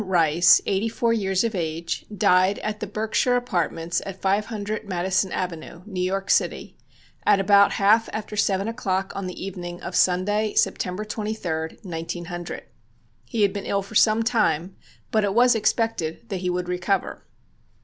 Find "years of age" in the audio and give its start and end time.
1.13-2.07